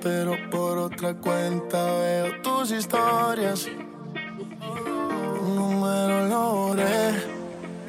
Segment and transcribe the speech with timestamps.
[0.00, 3.68] pero por otra cuenta veo tus historias.
[5.40, 6.74] Un número lo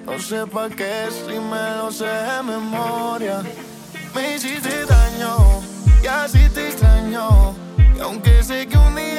[0.06, 3.42] no sé pa' qué si me lo sé de memoria.
[4.14, 5.62] Me hiciste daño
[6.04, 7.56] y así te extraño,
[7.96, 9.11] y aunque sé que un día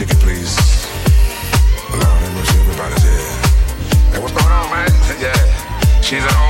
[0.00, 0.56] ticket, please.
[1.92, 4.12] Loud and everybody's here.
[4.12, 4.88] Hey, what's going on, man?
[5.20, 6.49] yeah, she's at home.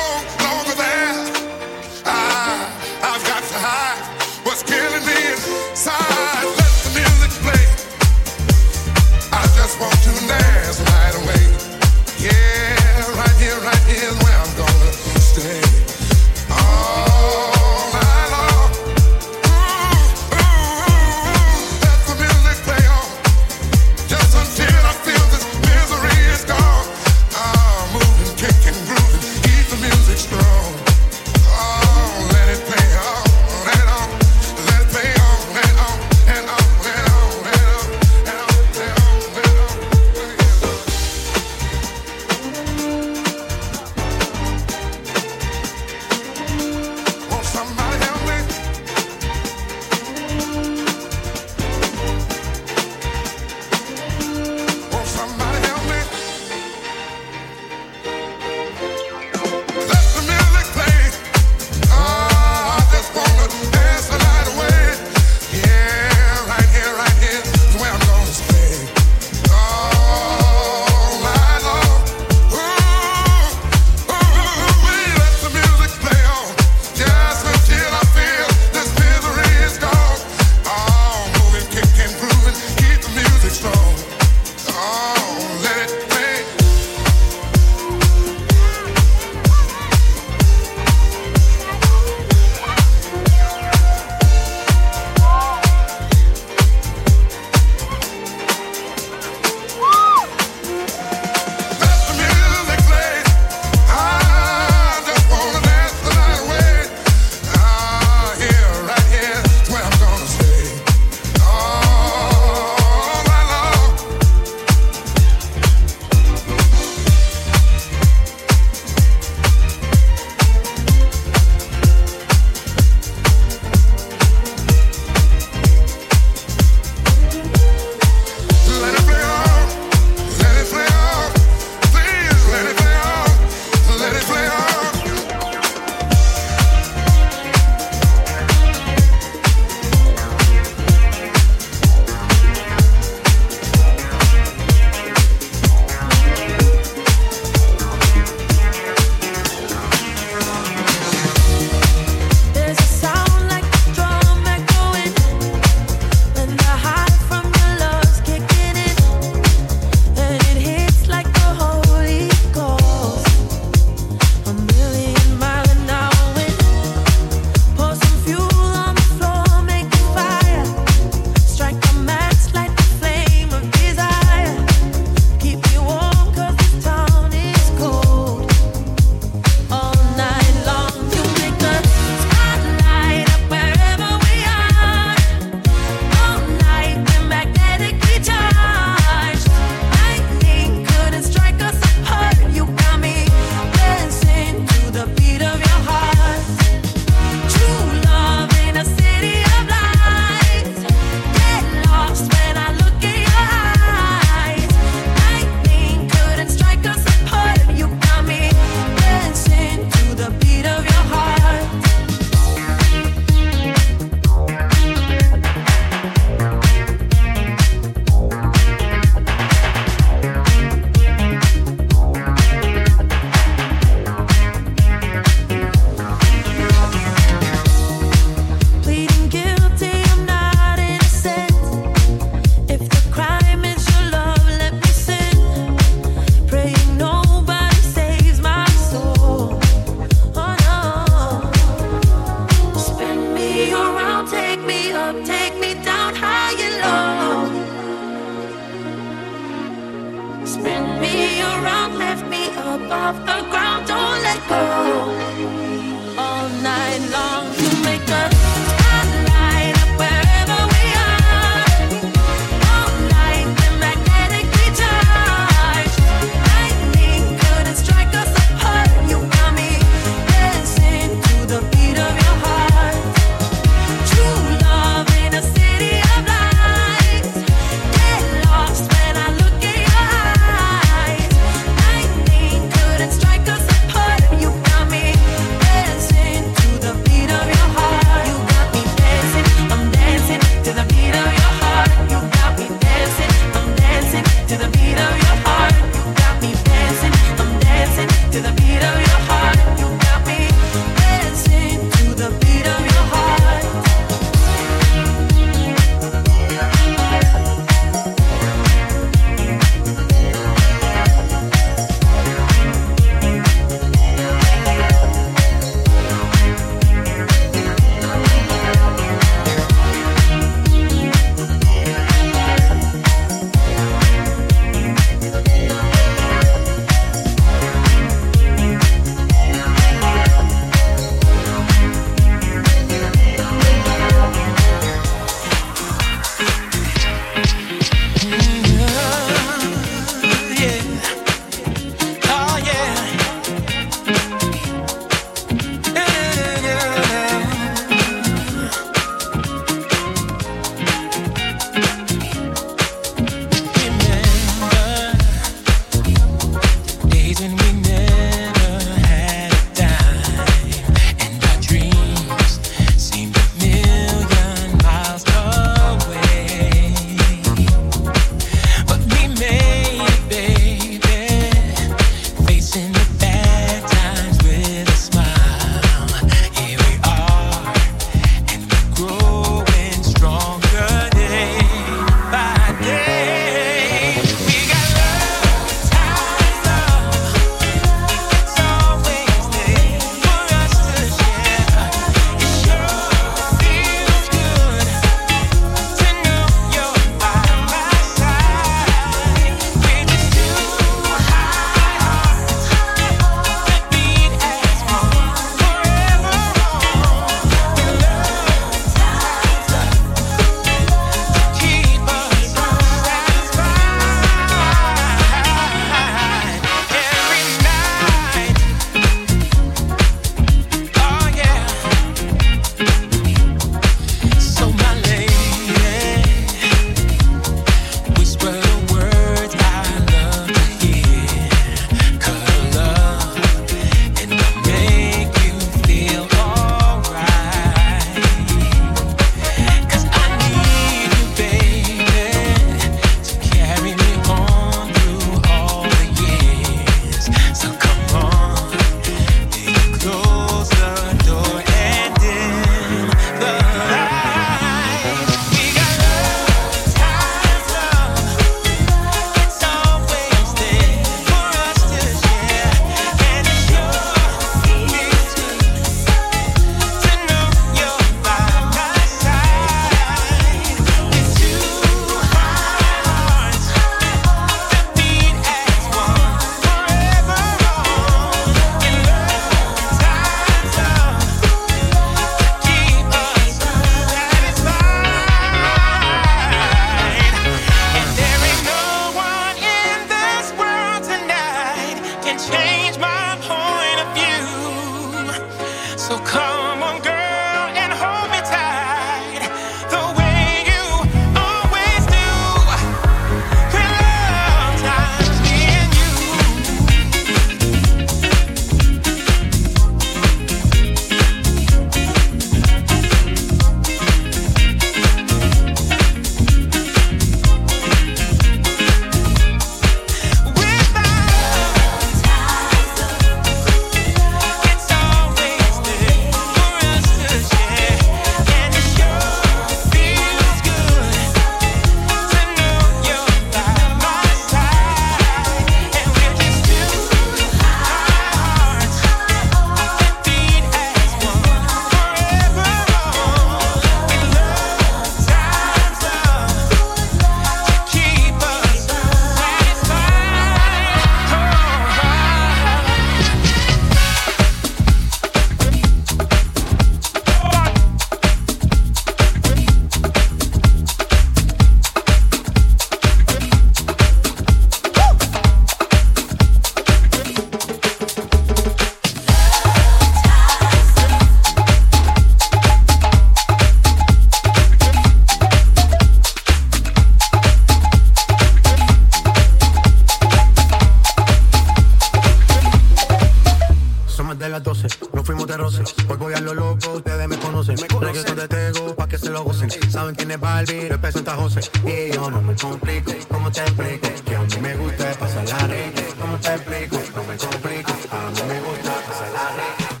[594.25, 596.01] que a mí me gusta pasar la rica.
[596.17, 600.00] No te explico, no me complico, a mí me gusta pasar la rica.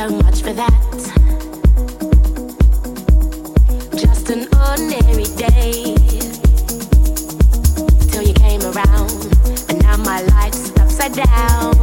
[0.00, 0.72] so much for that.
[3.94, 5.94] Just an ordinary day
[8.22, 9.10] you came around,
[9.68, 11.79] and now my life's upside down.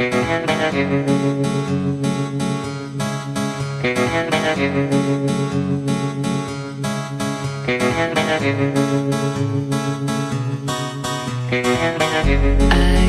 [0.00, 0.04] I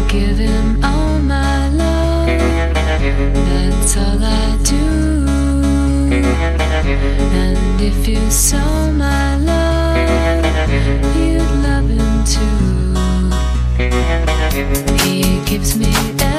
[0.08, 2.28] give him all my love.
[3.46, 5.28] That's all I do.
[7.36, 9.98] And if you saw my love,
[11.16, 12.96] you'd love him too.
[15.04, 16.39] He gives me everything.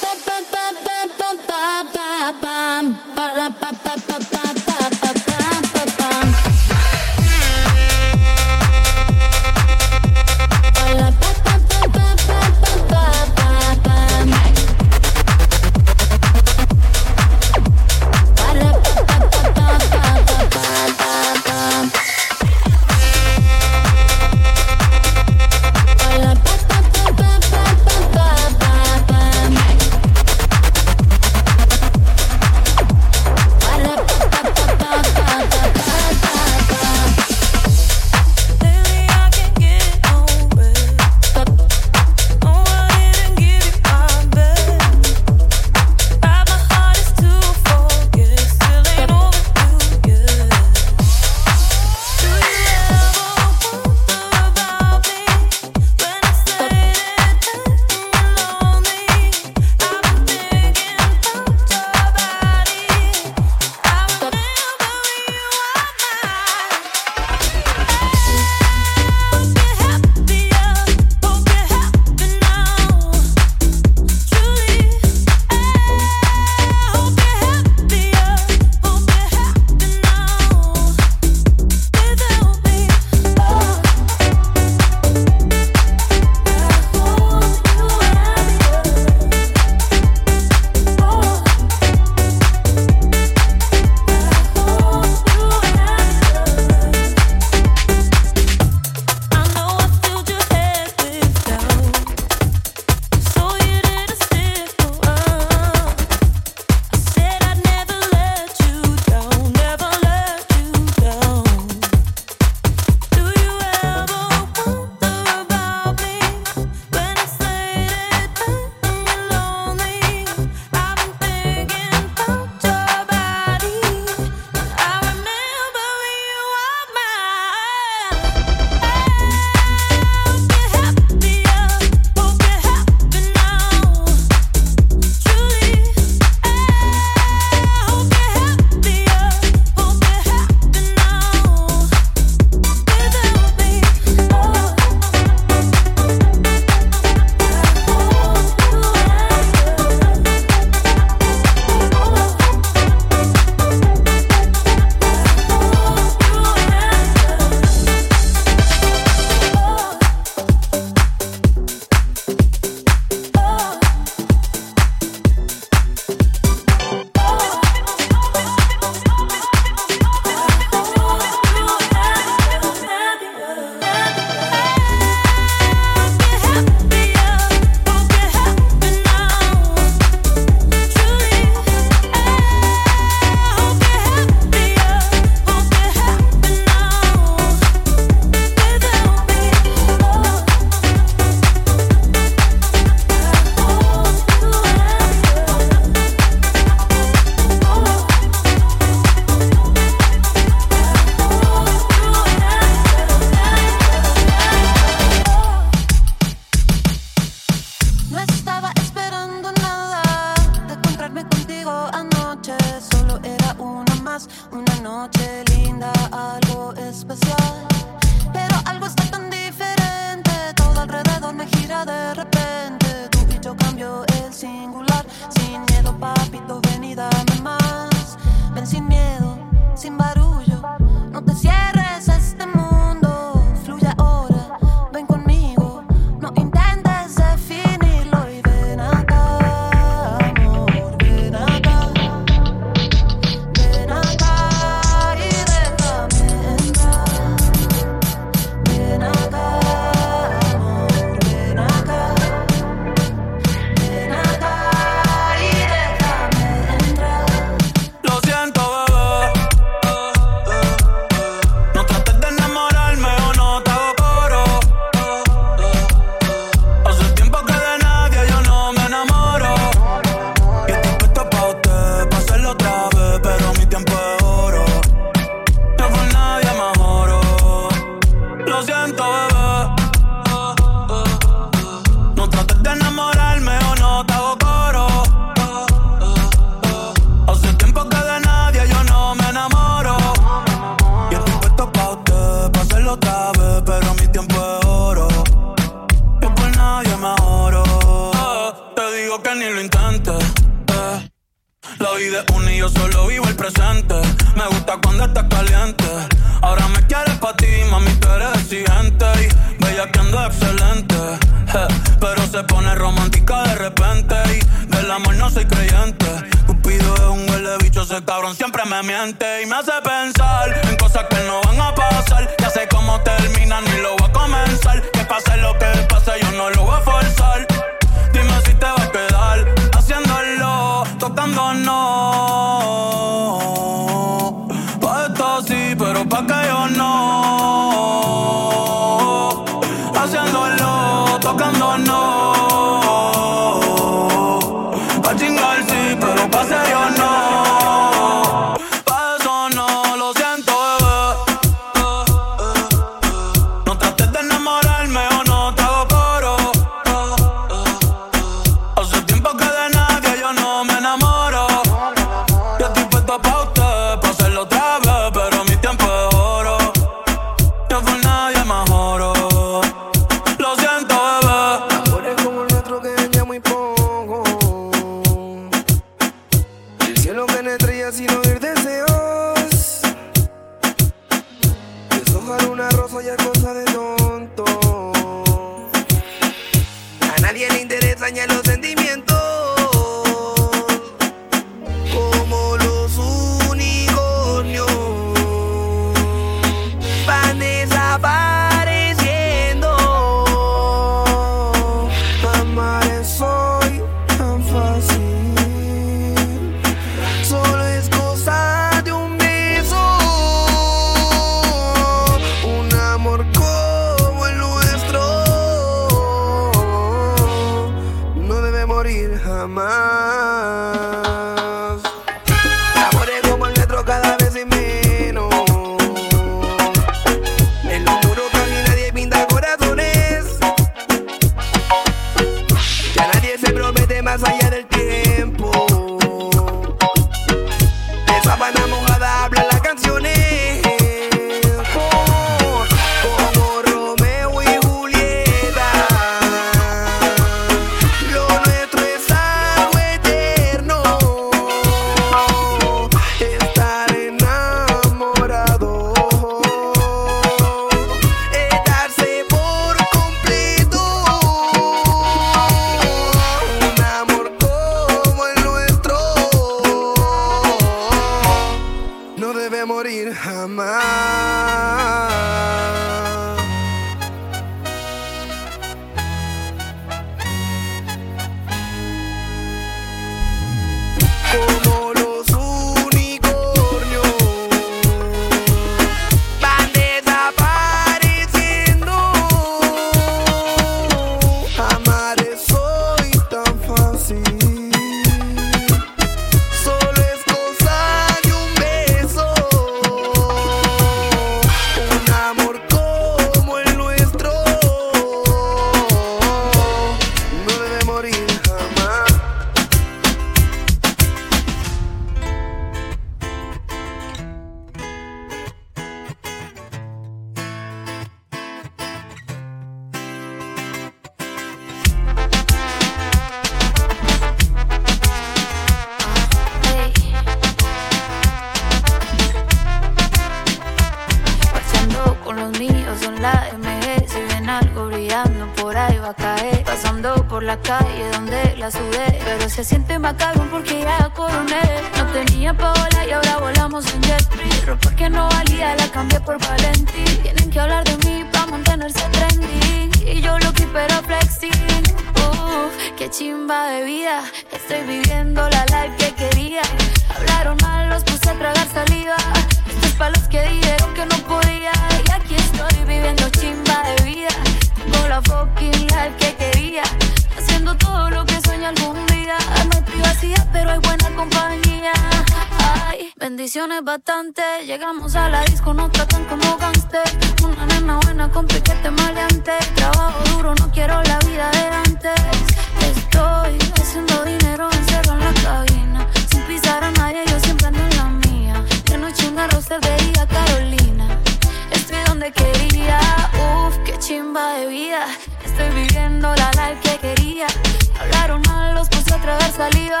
[599.56, 600.00] saliva.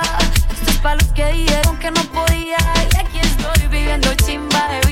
[0.50, 2.58] Esto para los que dijeron que no podía.
[2.92, 4.83] Y aquí estoy viviendo chimba.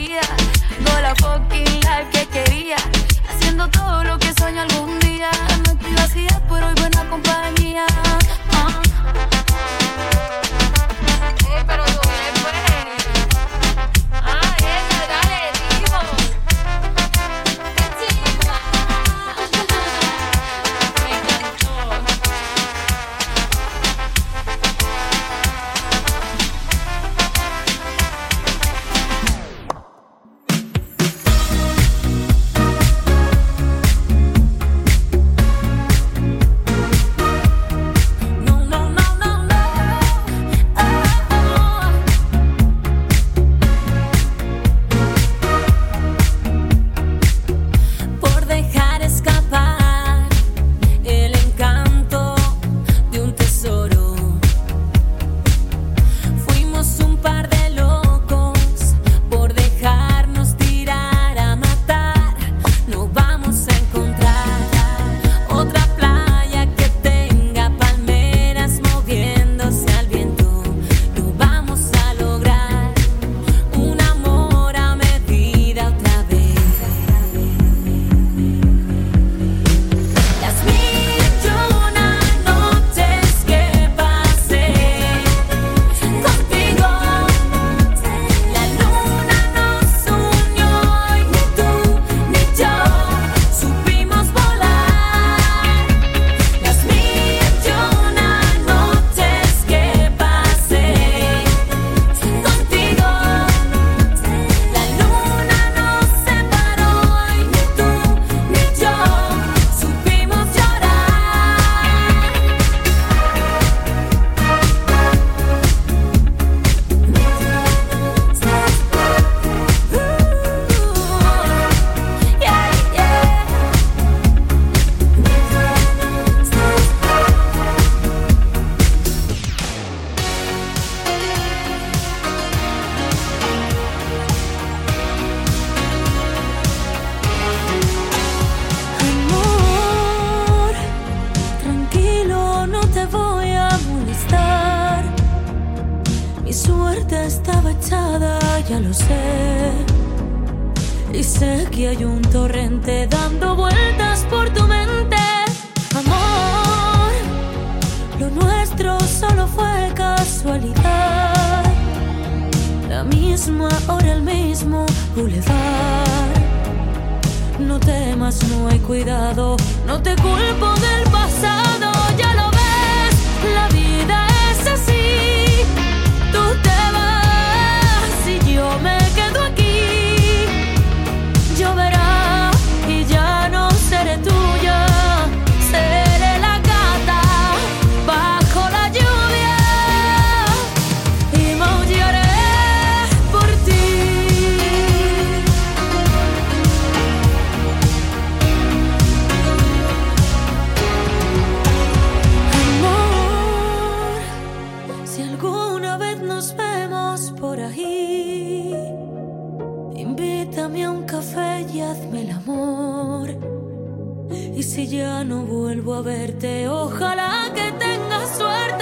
[214.63, 218.82] Y si ya no vuelvo a verte, ojalá que tengas suerte.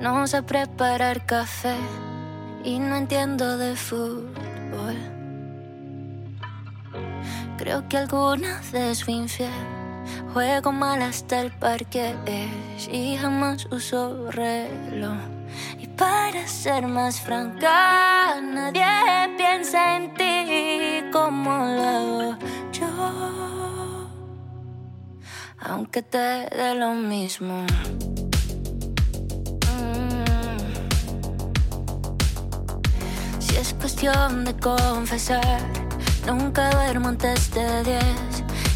[0.00, 1.76] no sé preparar café
[2.64, 4.96] y no entiendo de fútbol.
[7.58, 9.50] Creo que alguna vez fui infiel,
[10.32, 15.18] juego mal hasta el parque es y jamás uso reloj.
[15.78, 22.38] Y para ser más franca, nadie piensa en ti como lo hago
[22.72, 23.32] yo
[25.64, 27.64] aunque te dé lo mismo.
[34.02, 35.60] De confesar,
[36.26, 38.02] nunca duermo antes de 10,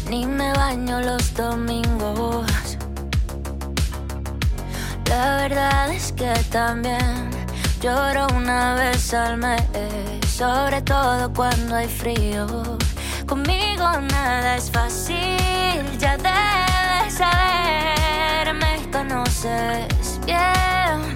[0.09, 2.77] ni me baño los domingos.
[5.09, 7.29] La verdad es que también
[7.81, 9.61] lloro una vez al mes,
[10.25, 12.77] sobre todo cuando hay frío.
[13.25, 21.06] Conmigo nada es fácil, ya debes saber, me conoces bien.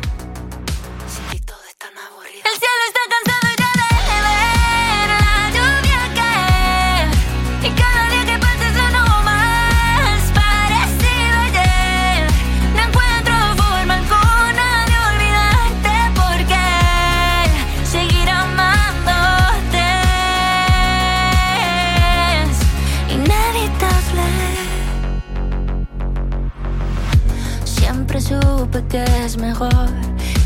[29.32, 29.88] Es mejor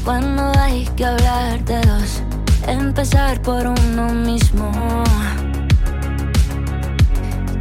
[0.03, 2.21] cuando hay que hablar de dos,
[2.67, 4.71] empezar por uno mismo.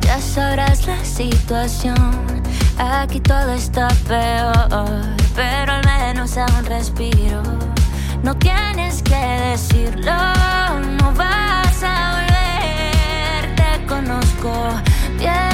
[0.01, 2.43] Ya sabrás la situación,
[2.79, 4.91] aquí todo está peor,
[5.35, 7.43] pero al menos aún respiro.
[8.22, 10.12] No tienes que decirlo,
[11.01, 14.53] no vas a volver, te conozco
[15.18, 15.54] bien.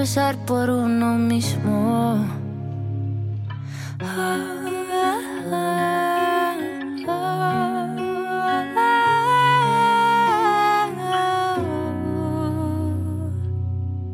[0.00, 2.24] Empezar por uno mismo.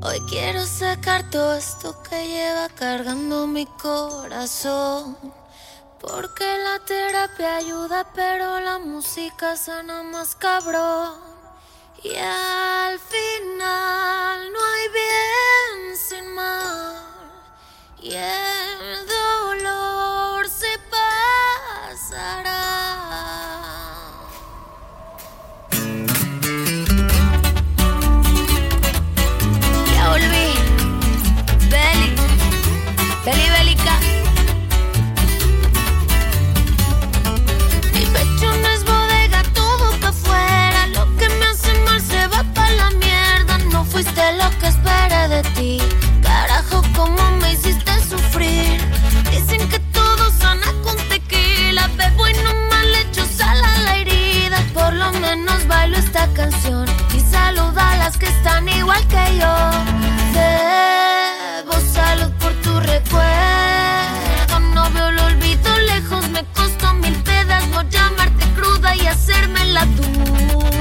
[0.03, 5.17] Hoy quiero sacar todo esto que lleva cargando mi corazón.
[6.01, 11.36] Porque la terapia ayuda, pero la música sana más cabrón.
[12.09, 17.03] Y al final no hay bien sin mal.
[18.01, 22.63] Y el dolor se pasará.
[29.93, 30.55] Ya volví.
[31.69, 32.15] Beli.
[33.25, 33.96] Beli Bélica.
[44.35, 45.79] Lo que esperé de ti.
[46.21, 48.81] Carajo, cómo me hiciste sufrir.
[49.31, 51.89] Dicen que todo sana con tequila.
[51.97, 54.59] Bebo y no mal hecho sal a la herida.
[54.75, 56.87] Por lo menos bailo esta canción.
[57.15, 59.55] Y saluda a las que están igual que yo.
[60.35, 64.59] Debo salud por tu recuerdo.
[64.75, 70.76] No veo el olvido lejos, me costó mil pedazos llamarte cruda y hacerme la dura.